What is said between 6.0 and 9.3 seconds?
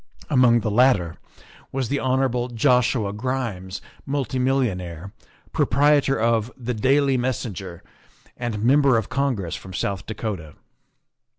of the Daily Messenger, and Member of